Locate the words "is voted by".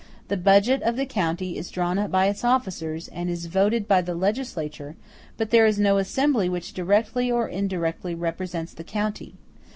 3.29-4.01